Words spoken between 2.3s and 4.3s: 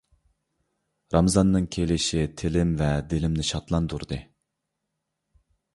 تىلىم ۋە دىلىمنى شادلاندۇردى.